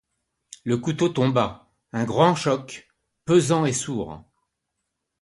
Le 0.63 0.77
couteau 0.79 1.09
tomba, 1.09 1.69
un 1.93 2.05
grand 2.05 2.33
choc, 2.33 2.87
pesant 3.23 3.65
et 3.67 3.71
sourd. 3.71 4.23